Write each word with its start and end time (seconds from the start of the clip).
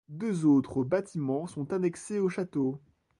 Deux 0.09 0.47
autres 0.47 0.83
bâtiments 0.83 1.45
sont 1.45 1.71
annexés 1.73 2.17
au 2.17 2.27
château. 2.27 2.81